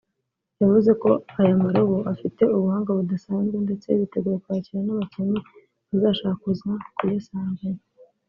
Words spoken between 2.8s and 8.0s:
budasanzwe ndetse biteguye kwakira n’abakinnyi bazashaka kuza kuyasambanya